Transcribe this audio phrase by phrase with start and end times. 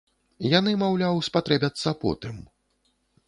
[0.59, 2.35] Яны, маўляў, спатрэбяцца потым.